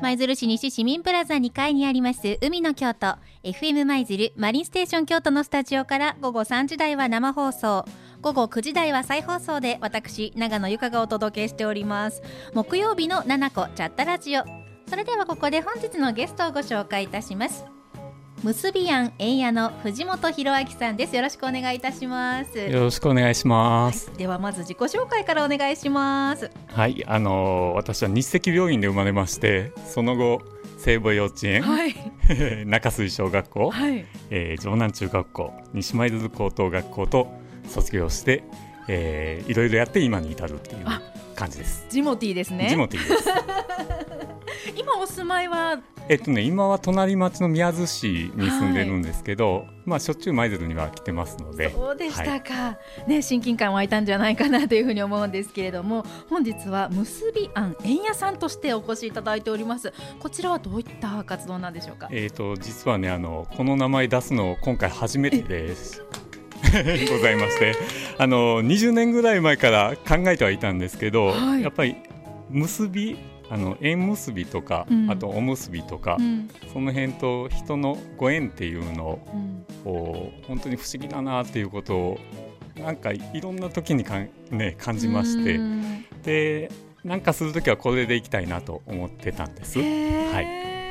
[0.00, 7.84] 舞鶴市西市民プラザ2階にあります海の京都 FM 舞鶴マリンステーション京都のスタジオから午後3時台は生放送。
[8.22, 12.22] 午後9時台は再放送で私長野由香がお届けしております。
[12.54, 14.44] 木曜日の7個チャットラジオ。
[14.88, 17.77] それではここで本日のゲストをご紹介いたします。
[18.44, 21.16] 結び庵円屋の藤本博明さんです。
[21.16, 22.56] よろしくお願いいたします。
[22.56, 26.50] よろしくお願いします、はい、ではまず自己紹介からお願いします。
[26.68, 27.04] はい。
[27.06, 30.40] あのー、私は日赤病院で生まれましてその後
[30.78, 31.94] 西武幼稚園、はい、
[32.64, 37.28] 中水小学校、はい、えー、城南中学校西舞鶴高等学校と
[37.66, 38.44] 卒業して、
[38.86, 40.86] えー、いろいろやって今に至るっていう
[41.34, 41.86] 感じです。
[41.90, 42.68] ジモティーですね。
[42.68, 43.28] ジモティーです
[44.76, 45.80] 今お住まいは？
[46.08, 51.70] えっとね今は隣町の宮津市に住んでるんですけど、はい、まあしょっちゅう舞鶴には来てますので。
[51.70, 59.92] そうでしたか、はい、ね親近感湧いたんじゃないかなというふうに思うんですけれども本日は結び庵円屋さんとしてお越しいただいております。
[60.18, 62.08] こちらはどういった活動なんでしょうか？
[62.10, 66.02] えっ、と実はねあのこの名前出すの今回初めてです。
[67.10, 67.74] ございまして。
[68.18, 71.96] あの20年ぐらい前から考えてはいたんですけど、はい、やっぱり
[72.50, 73.16] 結び
[73.50, 79.20] あの縁結びとか、うん、あとおむすびとか、うん、その辺と人のご縁っていうの
[79.84, 82.18] を、うん、本当に不思議だなっていうことを
[82.76, 85.60] なんかいろんな時にかん、ね、感じまして。
[86.22, 86.70] で
[87.04, 89.78] なんかする時はこれでいきたいなと思ってたんです。
[89.78, 90.87] はい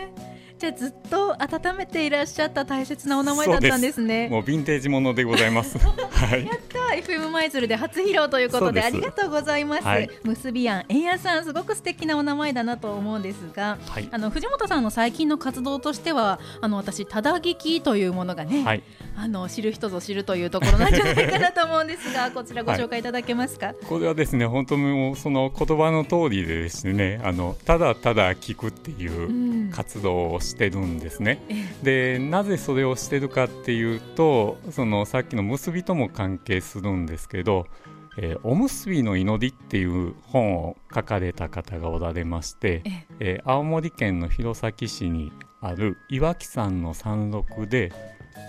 [0.57, 4.27] じゃあずっと温めていらっしゃった大切なお名前だったんですね。
[4.29, 5.77] もうヴィンテージものでございます。
[6.17, 18.83] はい、やった FM 舞鶴で初披露ということでありがとうございます、はい、結びやん円屋さんすごく素敵なお名前だなと思うんですが、はい、あの藤本さんの最近の活動としてはあの私ただ聞きというものがね、はい、
[19.15, 31.39] あの知る人ぞ知るというところなんじゃないかなと思うんですがこちらご紹介いただけますか、これはですね本当にその言葉の通りでですねあのただただ聞くっていう活動をしてるんですね。
[31.83, 37.67] でなぜそれをしてるかっていうとそのさっきの結びとも関係するんですけど
[38.17, 42.83] 「えー、おむすびの祈り」っていう本を書かれた方がおられまして、
[43.19, 45.31] えー、青森県の弘前市に
[45.61, 47.91] ある岩木山の山麓で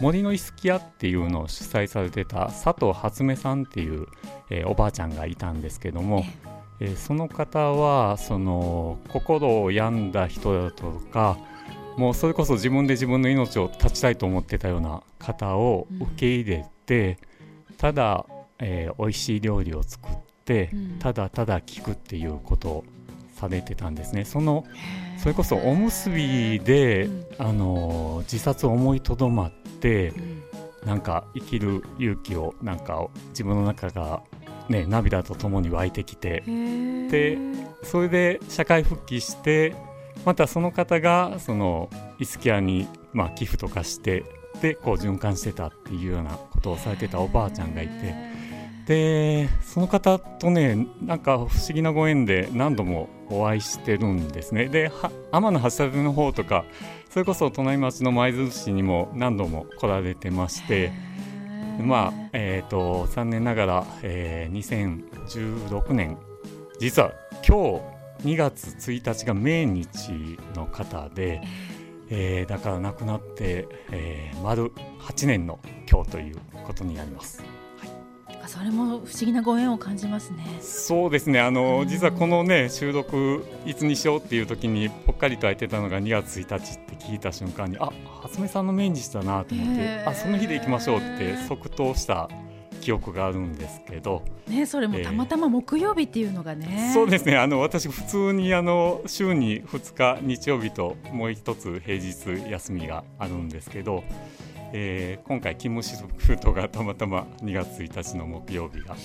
[0.01, 4.07] 森のイスキ屋っていうのを主催されてた佐藤初音さんっていう、
[4.51, 6.25] えー、おばあちゃんがいたんですけども、
[6.81, 11.39] えー、その方はその心を病んだ人だとか
[11.99, 17.19] もうそれこそ自分で自分の命を絶ちたいと思ってたような方を受け入れて、
[17.71, 18.25] うん、ただ、
[18.61, 20.13] えー、美味しい料理を作っ
[20.45, 22.85] て、うん、ただただ聞くっていうことを
[23.35, 24.25] されてたんですね。
[24.25, 24.65] その
[25.19, 30.13] それこそおむすびで、うん、あの自殺を思いとどまって、
[30.87, 34.23] なんか生きる勇気をなんか自分の中が
[34.69, 36.45] ね涙とともに湧いてきて
[37.11, 37.39] で
[37.83, 39.75] それで社会復帰して
[40.25, 44.25] またその方がそのイスキアに、まあ、寄付とかして
[44.61, 48.39] でこう循環してたっていうようなことをされてたおばあちゃんがいて。
[48.87, 54.69] でその方とねなんか不思議なご縁で何度もお会いしてるんですね。
[54.69, 54.91] で
[55.31, 56.65] 天橋立の方とか
[57.11, 60.91] それこそ隣町の舞鶴市にも何度も来られてまして。
[61.81, 65.05] まあえっ、ー、と残念ながら、えー、
[65.69, 66.19] 2016年
[66.81, 67.13] 実は
[67.47, 71.41] 今日2月1日が命日の方で、
[72.11, 75.59] えー、だから亡くなって、えー、丸8年の
[75.91, 76.37] 今日という
[76.67, 77.43] ことになります。
[78.49, 80.43] それも不思議なご縁を感じますね。
[80.61, 81.39] そうですね。
[81.39, 87.93] あの、実はこのね収録いつにしようっていう時にぽっかりと空いてたのが2月1日って聞いた瞬間に、あ、
[88.23, 92.31] 初音さんの命日だなと思って、あ、その日で行きましょうって即答した
[92.79, 104.05] 記憶があるんですけど、ね、それもたまたま木曜日っていうのがね、えー、そうですねあの私普通にあの週に2日日曜日ともう一つ平日休みがあるんですけど、
[104.73, 108.97] えー、今回勤務シフトがたまたま2月1日の木曜日が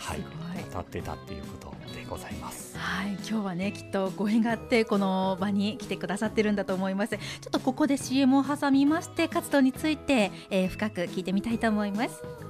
[0.00, 0.24] はい、
[0.70, 2.76] 当たってたっていうことでございます。
[2.76, 7.16] はい、今日はねきっとご縁があってこの場に来てくださってるんだと思います。
[7.16, 12.49] ちょっとここで CM を挟みまして活動について、えー、深く聞いてみたいと思います。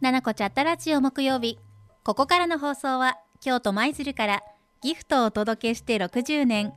[0.00, 1.58] ななこチャットラジオ木曜日
[2.04, 4.42] ここからの放送は京都舞鶴から
[4.82, 6.72] ギフトをお届けして60年。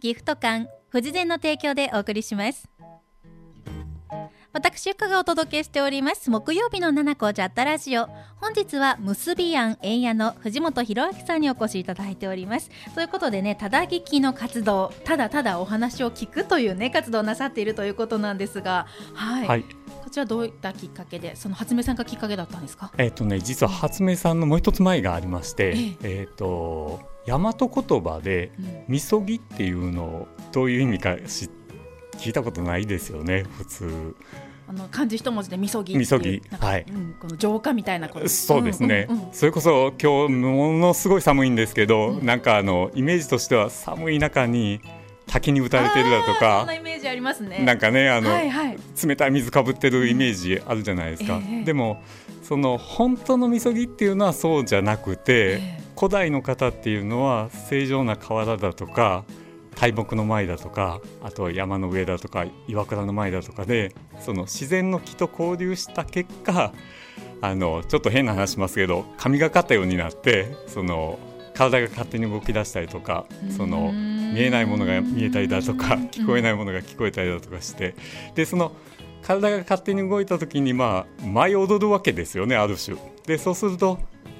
[0.00, 2.68] ギフト館富士膳の提供でお送りします。
[4.54, 8.06] 私ゆかがお届けしております木曜日の七子ジャッタラジオ。
[8.36, 12.70] 本日は結び庵円屋の藤本博明さんにお越しいただいております。
[12.94, 19.64] ということでねただ聞きの活動ただただお話を聞くというね活動をなさっているということなんですがはい、はい、
[20.04, 22.92] こちらどういったきっかけでその発明さんがきっかけだったんですか？
[22.96, 28.52] えっ、とね実は発明さんのもう一つ前がありましてえっ、えー、と大和言葉で
[28.86, 31.50] 「みそぎ」っていうのをどういう意味か知
[32.18, 34.16] 聞いたことないですよね普通。
[34.66, 36.42] あの漢字一文字でみそぎみそぎ。
[36.58, 38.28] はい、うん、この浄化みたいなこと。
[38.28, 44.80] そうですね、うんうんうん、それこそ今日ものすごい寒いんですけど、うん、なんかあのイメージとしては寒い中に
[45.26, 47.64] 滝に打たれてるだとかそんなイメージありますね。
[47.64, 51.42] なんかねあの、はいはい、冷たい水かぶってるイメージあるじゃないですか、うん。
[51.42, 52.02] えー、でも
[52.42, 59.24] その本当のみそぎっていうのはそうじゃなくて、えー、古代の方っていうのは正常な河原だとか
[59.74, 66.72] 大木の前だとかあと山の上だとか岩倉の前だとかでその自然の木と交流した結果
[67.40, 71.18] あのちょっと変な話しますけど神がかったようになってその
[71.54, 73.26] 体が勝手に動き出したりとか
[73.56, 77.94] その見えないものが見えたりだとか聞こえないものが聞こえたりだとかして
[78.34, 78.72] でその
[79.22, 82.96] 体が勝手に動いた時にまあ舞い踊るわけですよねある種。
[83.26, 83.98] でそうすると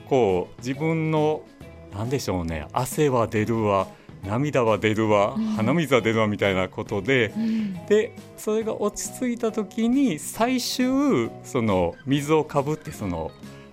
[0.08, 1.42] こう自分の
[1.92, 3.88] 何でしょうね汗は出るわ
[4.24, 13.30] 涙は出るわ、鼻水は出るわみたいなことで、うん、でそれが落ち着いた時に最終その水をかぶってその、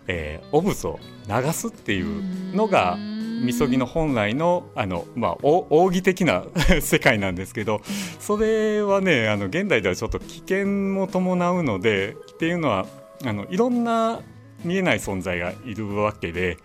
[0.07, 2.98] えー、汚物を流すっていうのが、
[3.42, 6.45] みそぎの本来のあの、まあ、奥義的な
[6.80, 7.81] 世界なんですけど
[8.19, 12.86] それはねあの現代ではちょっと危険も伴うのでっていうのは
[13.25, 14.21] あのいろんな
[14.63, 16.57] 見えない存在がいるわけで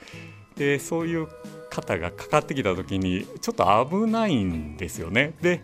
[0.56, 1.28] でそういう
[1.76, 5.34] 方がかかってきた時にちょっと危ないんですよね。
[5.42, 5.62] で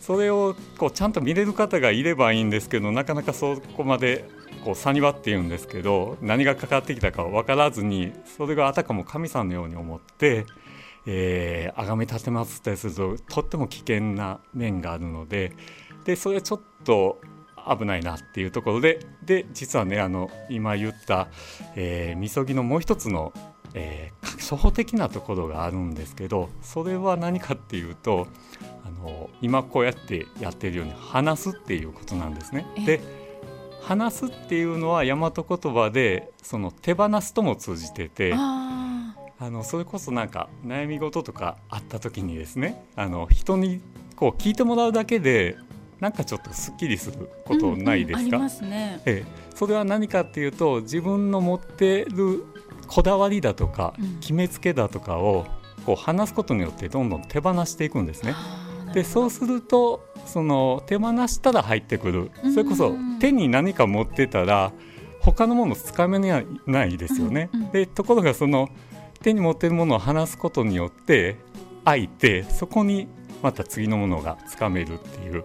[0.00, 4.28] それをこうちゃんと見れる方がいればいいんですけどなかなかそこまで
[4.62, 10.44] こうサニワっていうんですけど何がかかってきたか分からずにそれがあたかも神さんのように思って、
[11.06, 15.52] えー、崇め立てまつったりするととっても危険な面があるので
[16.04, 17.20] でそれはちょっと
[17.78, 21.28] 危ないなっていうところでで実はねあの今言った、
[21.76, 23.32] えー、みそぎのもう一つの
[23.74, 28.28] えー、初歩的なところがあるんですけどそれは何かっていうと
[28.84, 32.66] あの今こうやってやってるように話すっていうことなんですね。
[32.86, 33.00] で
[33.82, 43.82] 話すっていうのは大和言葉でその手放すとも通じててあのそれこそなんか悩み事とかあった時にですねあの人に
[44.16, 45.58] こう聞いてもらうだけで
[46.00, 52.44] なんかちょっとすっきりすることないですか、うんうん、ね、ええ、それは何かっていうと自分の持ってる
[52.94, 55.46] こだわりだとか決めつけだとかを
[55.84, 58.36] こう話すことによってどんどん手放していくんですね。
[58.92, 64.72] でそうするとその手放したら入ってくるそれこそ手に何か持ってたら
[65.18, 67.50] 他のものつかめないですよね。
[67.72, 68.68] でところがその
[69.22, 71.36] 手に持ってるものを離すことによって
[71.84, 73.08] 開いてそこに
[73.42, 75.44] また次のものがつかめるっていう。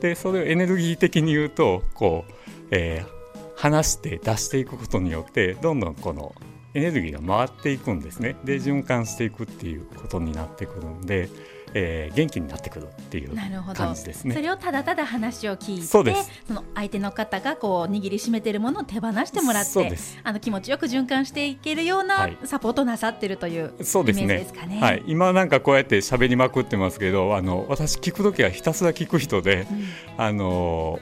[0.00, 2.32] でそれをエネルギー的に言うとこう、
[2.70, 6.32] えー、離して出していくことによってどんどんこの
[6.76, 8.36] エネルギーが回っていくんですね。
[8.44, 11.30] で循環していくっていうことになってくるんで、
[11.72, 13.34] えー、元気になってくるっていう
[13.74, 14.34] 感じですね。
[14.34, 16.04] それをただただ話を聞いてそ
[16.52, 24.26] の相手の方がこう握りしめてるものを手放してもらってあの気持ちよく循環していけるようなサポートなさってるという、そうですね。
[24.26, 31.00] ですかね、はい、今なんかこうやって喋りまくってますけどあの私聞く時はひたすら聞く人で、うん、あの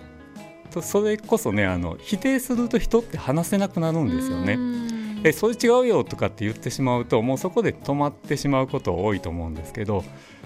[0.82, 4.93] それこそねあの否定すると人って話せなくなるんですよね。
[5.24, 10.04] えそれ違うよとかって言ってしまうともうそこで止まってしまうこと多いと思うんですけど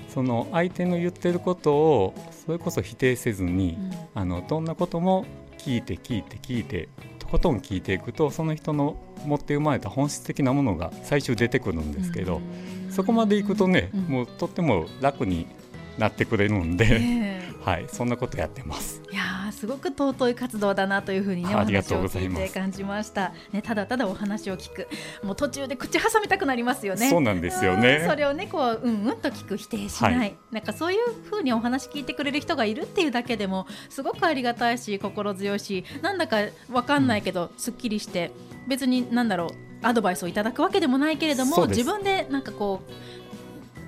[0.09, 2.15] その相手の言ってることを
[2.47, 5.27] それこそ否定せずに、うん、あのどんなことも
[5.59, 15.49] 聞いて聞いて聞いてとことん聞いていくとその人の持って生まれた本質的なものが最終出てくるんですけど、うん、そこまでいくとね、うん、もうとっても楽に
[15.99, 19.03] なってくれるんで、えー、 はい、そんなことやってます。
[19.11, 23.33] いやすごく尊い活動だなというふうにねお話を聞いて感じました。
[23.53, 24.89] ねただただお話を聞く、
[25.23, 27.11] もう途中で口挟みたくなりますよね。
[27.11, 28.05] そうなんですよね。
[28.09, 36.37] それをねこううんうんと聞く否定しない、はい、なんかそういうふうにお話聞いてくれる人がいるっていうだけでもすごくありがたいし心強いし、なんだか
[36.71, 38.31] わかんないけど、うん、すっきりして
[38.69, 42.93] 別になんだろうアドバイスをいただくわけでもないけれども自分でなんかこう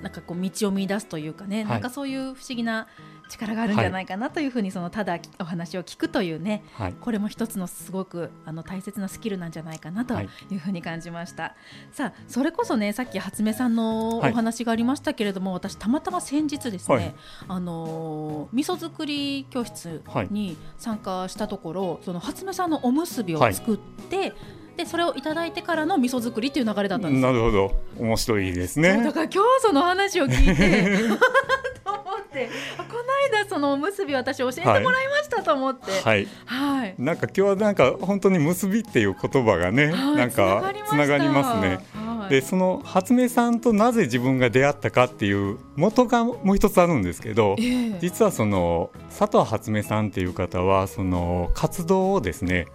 [0.01, 2.87] なんかこう道を見出すというかね、はい、なんかそういう不思議な
[3.29, 11.53] 力があるんじゃないかなというふうに、そのただお話を聞くというね、はい、これも一つのすごくあの大切なスキルなんじゃないかなというふうに感じました、はい、
[11.93, 17.15] さあそれこそねさっき初音さんのお話がありましたけれども、私たまたま先日ですね、
[17.47, 24.33] あの味噌作り教室に参加したところ、その初音さんのおむすびを作って、
[24.77, 27.21] でそれをいただいてからの味噌作りっていう流れだったんです。
[27.21, 27.71] なるほど。
[27.99, 29.03] 面白いですね。
[29.03, 30.99] だから今日その話を聞いて
[31.83, 32.83] と思ってこ
[33.31, 41.79] の間そのおむすび私教えてもらいましたと思って、はい、はい、なんか今日はなんか本当に結びっていう言葉がね、はい、なんかつながりますね。
[41.93, 52.67] はい、でその初音さんとなぜ自分が出会ったかっていう元がもう一つあるんですけど、えー、実はその佐藤初音さんっていう方はその活動をですね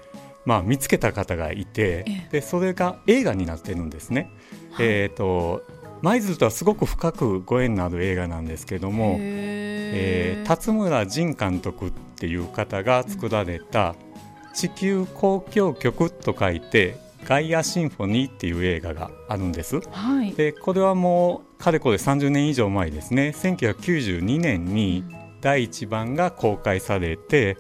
[0.47, 4.31] まあ、見つけた方がいて、でそれが映画になってるんですね。
[4.79, 5.65] えーと、
[6.03, 13.97] 舞鶴とはすごく深くご縁のある映画なんですけども、えー、辰村仁監督っていう方が作られた
[14.55, 19.81] 「地球交響曲」と書いて「ガイアシンフォニー」っていう映画があるんです。
[19.91, 23.35] はい、でこれはもうかれこれ30年以上前ですね。
[23.37, 25.05] 1992年に
[25.41, 27.57] 第1番が公開されて、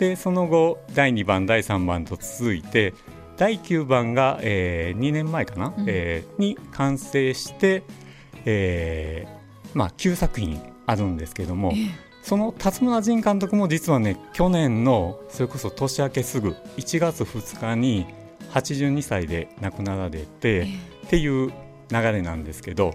[0.00, 2.94] でその後第2番第3番と続いて
[3.36, 7.82] 第9番が、えー、2年前かな、うん、えー、に完成して、
[8.46, 11.90] えーまあ、9作品あるんですけども、えー、
[12.22, 18.06] その辰村仁監督も実はね去年のそれこそ年明けすぐ1月2日に
[18.54, 21.52] 82歳で亡くなられて、えー、っていう
[21.90, 22.94] 流れなんですけど、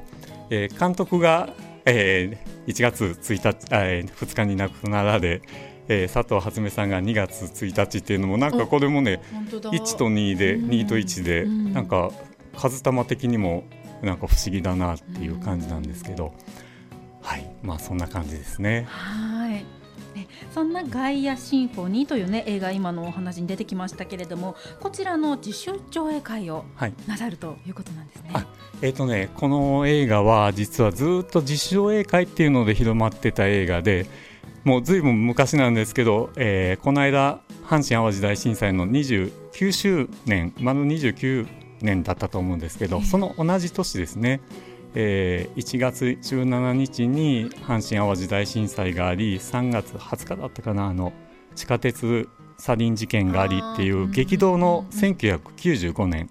[0.49, 1.49] えー、監督が、
[1.85, 5.43] えー、1月1日、えー、2日に亡くなられ
[5.87, 12.11] えー、佐藤初音さんが2月1日っていうのもなんかこれもね1と2で2と1でなんか
[12.57, 13.63] 数玉的にも
[14.01, 16.33] なんか不思議だなっていう感じなんですけど。
[17.25, 17.49] はい。
[17.63, 18.85] まあそんな感じですね。
[18.87, 19.65] はい。
[20.15, 26.63] ね、そんな「ガイアシンフォニー」という、ね、映画今のお話に出てきましたけれどもこちらの自主上映会を
[27.05, 28.29] なさるということなんですね。
[28.31, 28.45] はい、
[28.81, 34.05] えーとねこの映画は実はずっと自主上映会っていうので広まってた映画で
[34.65, 41.47] もうずいぶん昔なんですけど、えー、この間阪神・淡路大震災の29周年丸29
[41.81, 44.41] 年だったと思うんですけど、その同じ年ですね、
[44.95, 51.13] えー、1月17日に阪神・淡路大震災があり3月20日だったかなあの
[51.55, 56.29] 地下鉄サリン事件がありっていう激動の1995年、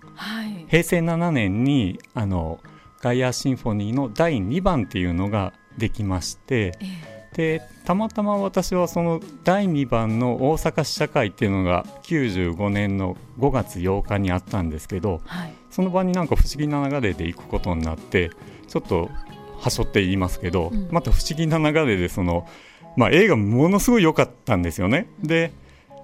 [0.69, 2.59] 平成7年にあの
[3.01, 18.31] ガイアシンフォニーの第2番っていうのができまして、えーでたまたま私はその第2番の大阪試写会っていうのが95年の5月8日にあったんですけど、はい、その場になんか不思議な流れで行くことになって
[18.69, 19.11] ちょっと
[19.59, 22.49] はしょって言いますけど、うん、また不思議な流れでその、
[22.97, 25.09] まあ、映画ものすごい良かったんですよね。
[25.23, 25.53] で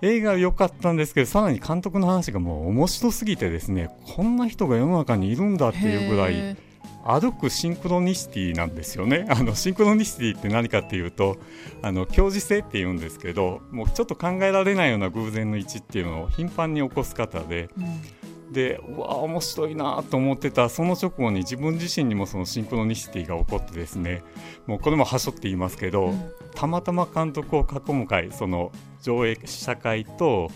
[0.02, 6.56] 映画良かったんですけどさらに監督の話がもう面白すぎてですねこんな人が世の中にいるんだっていうぐらい
[7.04, 9.26] 歩くシンクロニシティなんですよね。
[9.30, 11.38] あのシンクロニシティって何かっていうと
[11.82, 17.68] あの共時性って言うんですけどもうちょっと考えられないような偶然の位置っていうのを頻繁に起こす方で。
[17.76, 18.02] うん
[18.50, 24.22] でうわ面白いなと思ってたその直後に自分自身にもそのシンクロニシティが起こってですね
[24.66, 30.50] もうこれもはしょって言いますけど、うん、たまたま監督を囲む会その上映試写会と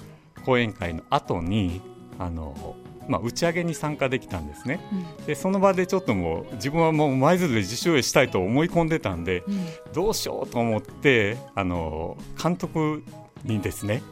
[0.45, 1.81] 講演会の後に
[2.19, 2.77] あの
[3.09, 4.81] まあ、打ち上げに参加できたんですね、
[5.19, 13.03] うん、でその場でちょっともう自分はもう舞鶴で自主映したいと思い込んでたんで、うん、どうしようと思ってあの監督
[13.45, 14.03] にですね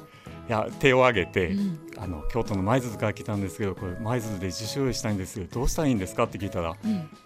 [0.48, 6.76] いや手を挙げて、うん、あの京都の舞鶴から来たんですけどこれ舞鶴で自主映したいんですけどどうしたらいいんですかって聞いたら、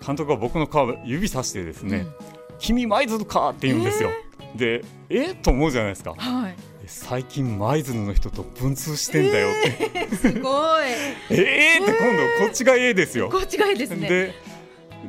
[0.07, 2.07] 監督は僕の顔指さしてですね
[2.61, 4.11] 「君舞鶴か!」って言うんですよ。
[4.55, 6.15] えー、でえと思うじゃないですか。
[6.17, 10.87] はい最近舞鶴の人と文通してんだよって、えー、すごい。
[11.31, 13.29] えーって今度こっちが A ですよ。
[13.29, 14.09] こっちが A ですね。
[14.09, 14.35] で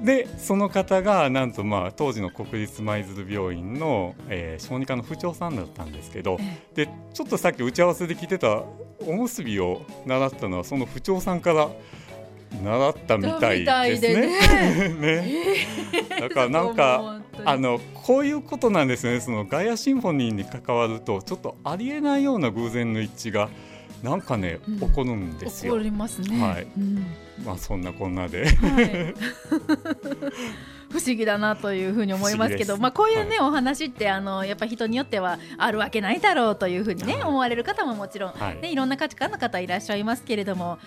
[0.03, 8.63] でその方がなんとまあ当時の国立舞鶴病院の、えー、小児科の府長さんだったんですけど、えー、でちょっとさっき打ち合わせで聞いてた
[9.07, 11.69] おむすびを習ったのはその府長さんから
[12.63, 14.89] 習ったみたいですね。
[14.89, 23.50] ね ねだからなんかあのこういうことなんですねそのガイアシンフォニーに関わるとちょっとありえないような偶然の一致が
[24.04, 25.74] なんかね、うん、起こるんですよ。
[25.74, 26.39] 起こりますね。
[26.42, 26.68] はい。
[26.77, 27.06] うん、
[27.46, 28.46] まあそんなこんなで。
[28.46, 29.13] はい
[30.89, 40.79] 不思議だなというふうに思いますけどまあ、こういうね、はい、お話ってあのやっぱ人によってはあるわけないだろうというふうにね、はい、思われる方ももちろん、はい、ね、いろんな価値観の方いらっしゃいますけれども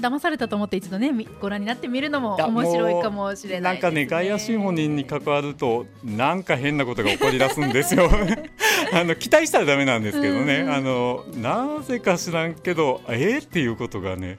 [0.00, 8.10] 騙されたと思って一度ねご覧になってみるのも面白いかもしれない、ね、なんかねガイアシンフォニーに関わるとなんか変なことが起こり出すんですよ。
[8.92, 14.38] あの期待したらダメなんですけどね、あのなぜか知らんけどえー、っていうことがね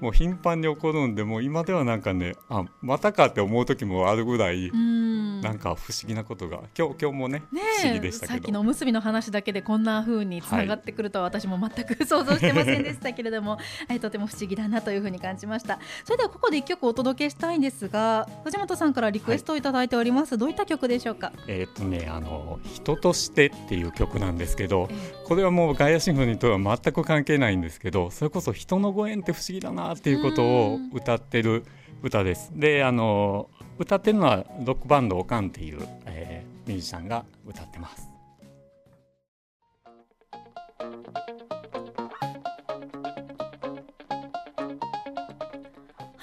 [0.00, 13.58] もう頻繁に起こるんでもう今ではなんかねあまたかって思う時もあるぐらいなんか不思議なことが今日今日もねね不思議でしたさっきのおむすびの話だけでこんな風につながってくるとは私も全く想像してませんでしたけれども、は
[13.94, 15.78] い、とても不思議だなというふうに感じました。
[16.04, 21.32] それではここで一曲お届けしたいんですが藤本さんからリクエストをいただいております、はい、どういった曲でしょうか？
[21.46, 31.64] えー、っとねあの人としてっていう曲なんですけど、えー、これはもうガイアシンフォニーとは全く関係ないんですけどそれこそ人のご縁って不思議だなっていうことを歌ってる
[32.02, 32.50] 歌です。
[32.54, 33.48] であの
[33.78, 38.08] 歌ってるのはロックバンドオカンっていう、えー、ミュージシャンが歌ってます。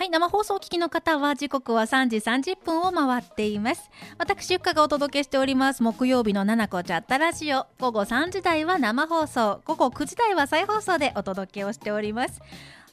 [0.02, 3.92] はい、生放送を聞きの方は時刻は3時30分を回っています。
[4.18, 5.84] 私、ゆっかがお届けしております。
[5.84, 7.68] 木曜日の七子チャットラジオ。
[7.80, 12.42] 午後3時台は生放送、午後9時台は再放送でお届けをしております。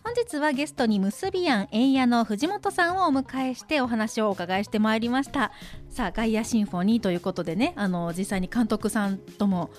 [0.04, 5.52] 本日はゲストに結びやん円屋の藤本さんをお迎えしてお話をお伺いしてまいりました
[5.90, 9.70] さあガイアシンフォニーということでねあの実際に監督さんとも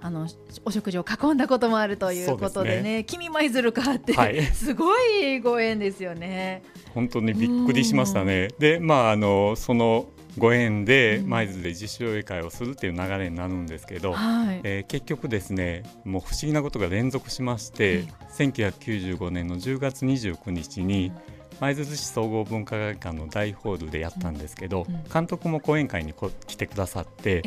[0.00, 0.28] あの
[0.64, 6.62] お食事を囲んだこともあるということでね「君舞鶴か」って、はい、 すごいご縁ですよね。
[6.94, 8.48] 本当にびっくりしましたね。
[8.58, 10.06] でまああのその
[10.38, 18.08] ご縁で舞鶴で自主上映会をするっていう流れになるんですけど、はい、えー、結局ですねもう不思議なことが連続しまして、うん、
[18.50, 21.12] 1995年の10月29日に
[21.60, 26.14] 舞鶴市総合文化会館の大ホールでやったんですけど、うん、監督も講演会に
[26.46, 27.42] 来てくださって、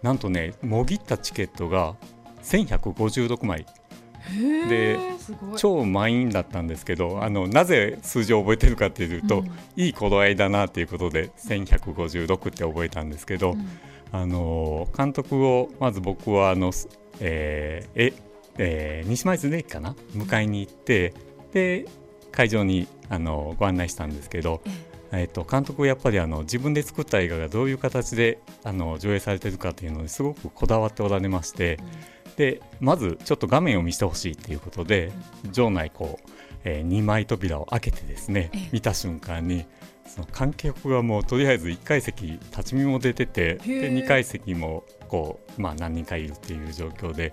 [0.00, 1.96] なんとねもぎったチケットが
[2.44, 3.66] 1156枚
[4.68, 4.98] で
[5.56, 13.68] 超満員だったんですけどあのなぜ数字を覚えてるかというと、うん、いい頃合いだなということで1156って覚えたんですけど、うん、
[14.12, 16.72] あの監督をまず僕はあの、
[17.20, 19.94] えー、ええー、西舞鶴駅かな？
[20.14, 21.14] 迎えに行って
[21.52, 21.86] で
[22.32, 24.60] 会場にあのご案内したんですけど、
[25.12, 31.78] えー、と監督やっぱりあの自分で作った映画がどういう形であの上映されてるかというのにすごくこだわっておられまして。
[32.38, 35.10] うんでまずちょっと画面を見せてほしいということで、
[35.52, 36.30] 場内こう、
[36.62, 39.66] えー、2枚扉を開けてですね見た瞬間に
[40.06, 47.32] その観客がもうとりあえず1階席立ち見も出ててで2階席もこう、まあ、何人かいるっていう状況で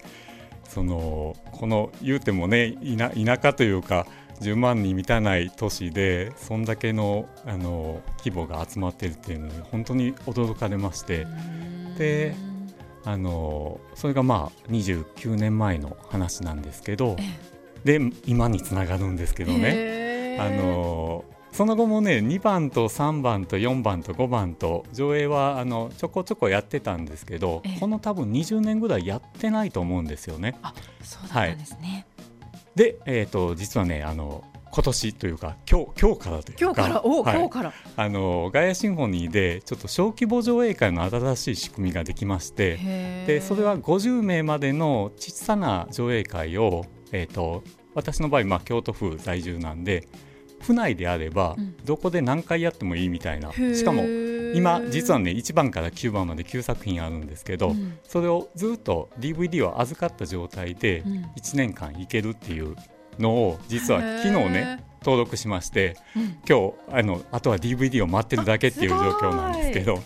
[0.68, 4.08] そのこの言うてもね田舎というか
[4.42, 11.28] 10万人満たない都市でそんだけのあの規模が集まっているっていうのに本当に驚かれまして
[11.98, 12.36] で
[13.06, 17.16] あのそれがまあ29年前の話なんですけど
[17.84, 20.38] で今につながるんですけどね。
[20.40, 30.58] あのその後もね2番と3番と4番と5番と上映はあのちょこちょこやってたんですけどこの多分20年ぐらいやってないと思うんですよね。
[30.62, 34.44] あそうだったんですね、はい、で、えーと実はねあの
[34.76, 36.60] 今年というか今日今日からというか。
[36.60, 37.06] 今日から？
[37.06, 37.74] お、はい、今日から？
[37.96, 42.76] あのガイアシンフォニーでちょっと小規模上映会の新しい仕組みができまして
[43.26, 46.84] でそれは50名までの小さな上映会を、
[47.14, 50.10] えーと、私の場合、まあ、京都府在住なんで
[50.60, 53.52] 府内であれば、どこで何回やってもいいみたいな。
[53.54, 54.04] しかも
[54.56, 61.04] 今実はね1番から9番まで9作品あるんですけど、うん、それをずっと DVD を預かった状態で
[61.38, 62.76] 1年間いけるっていう
[63.20, 70.00] のを実は昨日ね登録しまして、うん、今日あのあとは DVD を待ってるだけっていう状況なんですけど。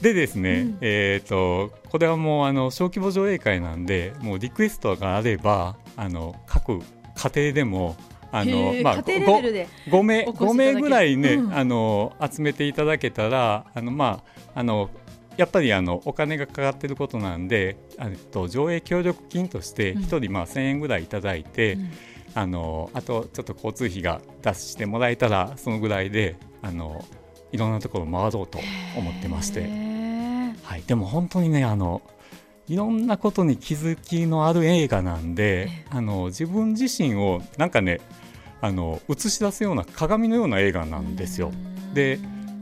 [0.00, 6.80] でですね、うん、えーと、これはもうあの小規模上映会なんでもうリクエストがあればあの各
[7.14, 7.94] 家庭でも
[8.32, 14.22] あのまあ、5, 名5名ぐらいね、うん、あの集めていただけたらあの、ま
[14.54, 14.88] あ、あの
[15.36, 21.90] やっぱりあのお金がかかってることなんであと上映協力金として1人まあ1000円ぐらいいただいて、うん
[22.34, 27.04] あのあとちょっと交通費が出してもらえたらそのぐらいであの
[27.52, 28.58] いろんなところ回ろうと
[28.96, 29.68] 思ってまして、
[30.62, 32.02] はい、でも本当にねあの
[32.68, 38.00] いろんなことに気づきのある映画なんであの自分自身をなんかね
[38.60, 41.52] あの映し出すような鏡のような映画なんですよ。
[41.92, 42.18] で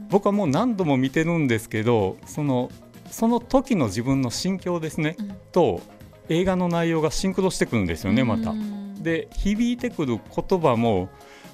[0.09, 2.69] 僕はもう何度も見てるんですけどその
[3.09, 5.81] その時の自分の心境ですね、うん、と
[6.27, 8.53] 映画の内容がシンクロしてくるんですよねまた。
[9.01, 11.09] で響いてくる言葉も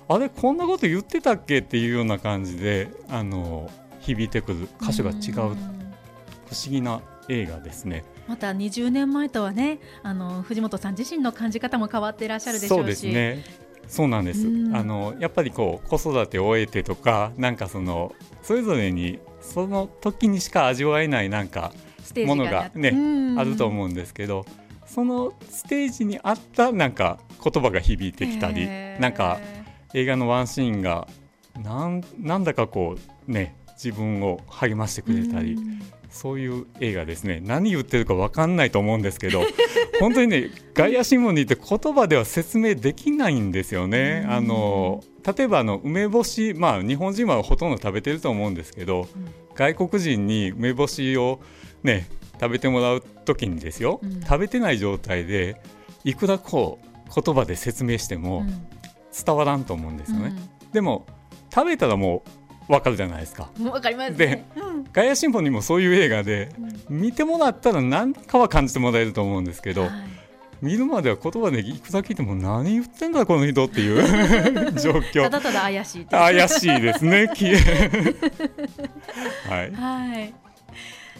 [0.07, 5.55] あれこんなこと言ってたっけっていうような感じであの響いてくる箇所が違う。
[6.47, 8.05] 不思議な映画ですね。
[8.27, 12.79] また20年前とはねあの藤本さん自身の感じ方も変わっていらっしゃるでしょうし。
[12.79, 13.67] そうですね。
[13.87, 21.71] そうなんです、あのやっぱりこう子育てを終えてとかなんかそのそれぞれにその時にしか味わえないなんか
[22.25, 22.93] ものがね
[23.37, 24.45] あると思うんですけど
[24.97, 28.67] そのステージにあったなんか言葉が響いてきたり
[28.99, 29.39] なんか
[29.93, 31.07] 映画のワンシーンが
[31.61, 32.95] なんなんだかこ
[33.27, 35.55] うね自分を励ましてくれたり
[36.09, 37.41] そういう映画ですね。
[37.45, 39.43] 何言ってるか分かんないと思うんですけど
[40.01, 44.25] 本当にねガイア新聞にって言葉では説明できないんですよね。
[44.27, 49.07] あの例えばあの梅干し、まあ、日本人はほとんど食べてると思うんですけど、うん、
[49.53, 51.39] 外国人に梅干しを、
[51.83, 52.07] ね、
[52.39, 55.61] 食べてもらう時にですよ、うん、食べてない状態で
[56.03, 58.45] いくらこう言葉で説明しても
[59.25, 60.33] 伝わらんと思うんですよね。
[60.73, 61.05] でも
[61.53, 62.23] 食べたらも
[62.69, 63.49] うわかるじゃないですか。
[63.63, 66.49] わかります、ね、で、うん、ガイア新報にもそういう映画で、
[66.89, 69.91] うん、見てもらったら何かは感じてもらえると思うんですけど、はい、
[70.61, 74.03] 見るまでは言葉でいくら聞いても何言ってんだこの人っていう
[74.79, 75.23] 状況。
[75.23, 77.27] ただただ怪しい怪しいですね。
[79.47, 79.71] はい。
[79.71, 80.33] はい。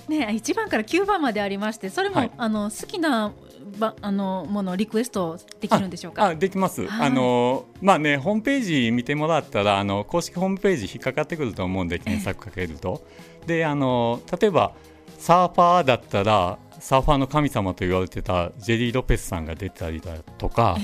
[0.08, 3.34] ね、1番から9番までありましてそれも、はい、あの好きな
[3.78, 6.28] ばあのものリクエストできるんでしょうか？
[6.28, 13.06] あできます、はい、あのまあねホームページ見てもらったらあの公式ホームページ引っかかってくると思うんで検索かけると、
[13.46, 14.74] であの例えば
[15.20, 20.78] サーファーだったらサーファーの神様と言われてたジェリー・ロペスさんが出たりだとか、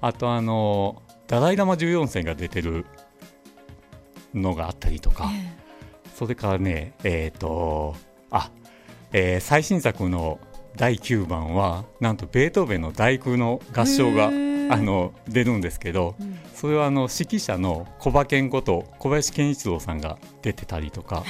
[0.00, 2.84] あとあのダライ・ラマ14世が出てる
[4.34, 5.30] のがあったりとか、
[6.14, 7.96] それからねえっ、ー、と
[8.30, 8.50] あ、
[9.18, 10.38] えー、最新作の
[10.76, 14.30] 第9番はなんとベートーベンの第9の合唱があ
[14.76, 21.24] の出るんですけど、うん、それはあの指揮者の小馬健こと小林健一郎さんが出てたりとか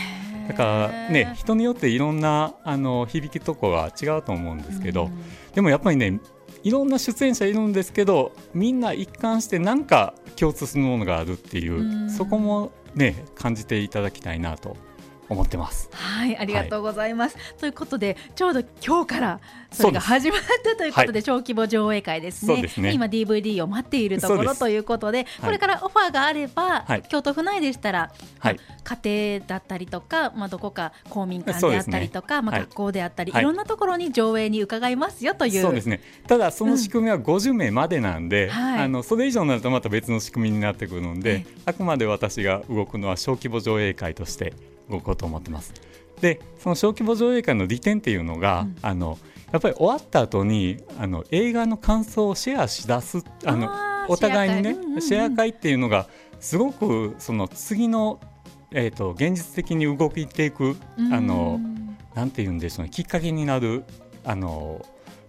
[0.49, 5.22] だからね人によっていろんなあの響きとこが違うと思うんですけど、うん、
[5.55, 6.18] でもやっぱりね
[6.64, 14.77] いろんな出演者いるんですけどみんな一貫して何か共通するものがあるっていう、うん、そこもね感じていただきたいなと
[15.28, 15.88] 思ってます。
[15.92, 17.36] はい、ありがとうございます。
[17.36, 22.68] はい、ということで、ちょうど今日からそれが始まったということで、小規模上映会ですね。
[22.68, 35.62] すね今 DVD を待っているところということで、これからオファーがあれば、はい、京都府内でしたら、はい、家庭だったりとか、まあどこか公民館であったりとか、ね、まあ学校であったり、い、ろんなところに上映に伺いますよという。
[35.62, 36.00] そうですね。
[36.26, 44.54] ただその仕組みは50名までなんで、うん、あのそれ以上になるとまた別の仕組みになってくるので、あくまで私が動くのは小規模上映会として。
[44.90, 45.75] 動こうと思ってます。
[46.20, 49.18] でその小規模上映会の利点っていうのが、うん、あの
[49.53, 53.68] やっぱり終わった後にあの映画の感想をシェアしだすあの
[54.09, 56.09] お互いにねシェ,、うんうん、シェア会っていうのが
[56.40, 58.20] すごくその次の、
[58.72, 60.77] えーと、現実的に動いていく、
[61.12, 61.59] あの
[62.14, 63.85] なんて言うんでしょうねきっかけになる
[64.25, 64.85] あの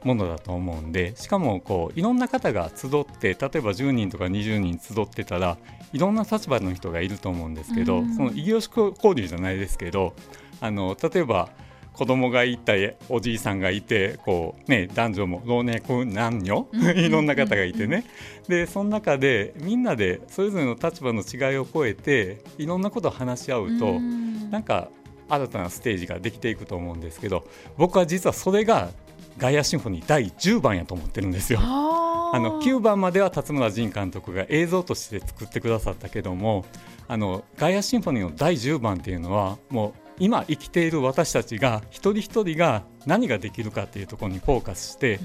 [0.08, 5.58] ものだと思うんでしかもこういろんな方が集って例えば10人とか20人集ってたら
[5.93, 10.13] いろんな立場の人がいると思うんですけど、うん、その異業種交流じゃないですけど
[10.62, 11.50] あの例えば
[11.93, 12.74] 子供がいた
[13.10, 18.06] おじいさんがいてこう、ね、男女も老若男女 いろんな方がいてね。
[18.48, 24.89] でその中でみんなでそれぞれの立場の違いを超えていろんなことを話し合うと、うん、なんか
[25.28, 27.46] 新たなステージができていくと思うんですけど
[27.78, 28.89] 僕は実はそれが
[29.38, 31.60] ガイアシンフォニー第10番やと思ってるんですよ。
[31.62, 36.65] あの9番までは辰村仁監督が映像として作ってくださったけども
[37.08, 45.19] あのガイアシンフォニーの第10番っていうのはもう今生きている私たちが一人一人が何ができるかっていうところにフォーカスして、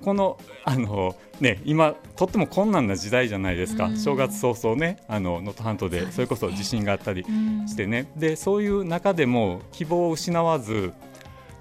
[0.00, 7.24] うん、このあの、ね、今とっても困難な時代じゃないですか、うん、正月早々ねあの能登半島でそれこそ地震があったり
[7.66, 10.92] してね、でそういう中でも希望を失わず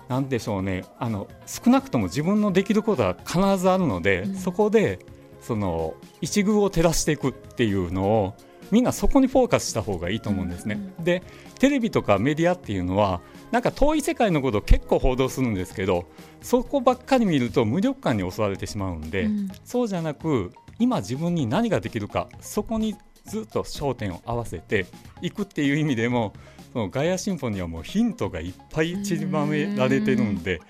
[0.07, 0.85] なんでしょうね。
[0.99, 4.99] あの少なくとも自分のできることは必ずあるので、うん、そこで
[5.41, 8.33] その一遇を照らしていくっていうのを
[8.71, 10.79] みんなそこにフォーカスした方がいいと思うんですね。
[10.99, 11.23] うん、で
[11.59, 16.05] テレビとかメディアっていうのはなんか遠い世界のことを結構報道するんですけど
[16.41, 24.85] そこばっかり見ると無力感に襲われてしまうんで、うん、そうじゃなく今自分に何ができるかそこにずっと焦点を合わせて
[25.21, 26.33] いくっていう意味でも
[26.77, 30.61] そのガイアシンフォニーはもうヒントがいっぱい散りばめられてるんで、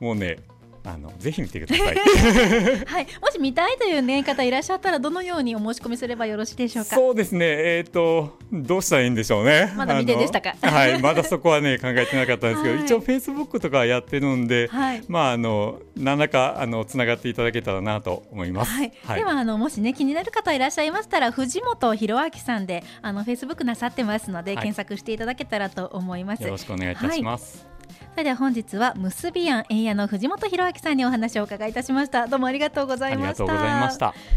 [0.00, 0.38] もうね
[0.84, 1.96] あのぜひ見てください。
[2.86, 6.94] はい、もし見たいというね方いらっしゃったらどのようにお申し込みすればよろしいでしょうか？
[6.94, 7.46] そうですね。
[7.46, 9.72] えっ、ー、とどうしたらいいんでしょうね？
[9.76, 10.54] まだ未定でしたか？
[10.62, 18.72] はい、まだそこはね考えてなかったんですけど、はい、一応フェイスブックとかやってるんで、はい、まああの何らかあのつながっていただけたらなと思います。
[18.72, 18.92] はい。
[19.04, 26.42] はい、ではあのもしね気になる方いらっしゃいましたら藤本博明さんであのフェイスブックなさってますので、検索していただけたらと思います。
[26.42, 27.69] よろしくお願いいたします。
[28.12, 32.26] それでは本日は結び庵円屋の藤本博明さんにお話を伺いいたしました。
[32.26, 33.46] どうもありがとうございました。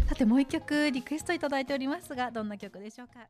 [0.08, 3.22] さてもう一曲リクエストいただいておりますがどんな曲でしょうか？